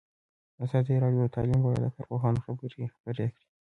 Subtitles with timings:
[0.65, 3.27] ازادي راډیو د تعلیم په اړه د کارپوهانو خبرې خپرې کړي.